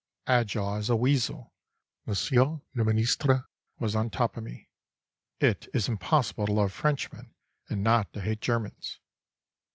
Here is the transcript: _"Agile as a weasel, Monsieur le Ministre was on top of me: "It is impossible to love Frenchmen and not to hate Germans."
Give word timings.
_"Agile 0.25 0.73
as 0.77 0.89
a 0.89 0.95
weasel, 0.95 1.53
Monsieur 2.07 2.59
le 2.73 2.83
Ministre 2.83 3.45
was 3.77 3.95
on 3.95 4.09
top 4.09 4.35
of 4.35 4.43
me: 4.43 4.67
"It 5.39 5.67
is 5.75 5.87
impossible 5.87 6.47
to 6.47 6.53
love 6.53 6.73
Frenchmen 6.73 7.35
and 7.69 7.83
not 7.83 8.11
to 8.13 8.21
hate 8.21 8.41
Germans." 8.41 8.99